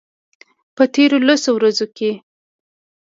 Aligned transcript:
په 0.75 0.83
تیرو 0.93 1.17
لسو 1.27 1.49
ورځو 1.55 1.87
کې 1.97 2.11